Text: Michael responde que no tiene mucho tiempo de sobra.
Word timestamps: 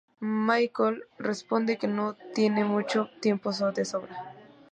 Michael 0.19 1.03
responde 1.19 1.77
que 1.77 1.85
no 1.87 2.15
tiene 2.33 2.65
mucho 2.65 3.07
tiempo 3.21 3.51
de 3.71 3.85
sobra. 3.85 4.33